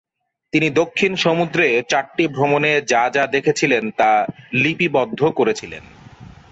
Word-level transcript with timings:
তিনি 0.53 0.67
দক্ষিণ 0.71 1.11
সমুদ্রে 1.15 1.67
চারটি 1.89 2.23
ভ্রমণে 2.27 2.71
যা 2.91 3.03
যা 3.15 3.23
দেখেছিলেন 3.27 3.83
তা 3.99 4.11
লিপিবদ্ধ 4.53 5.19
করেছিলেন। 5.39 5.83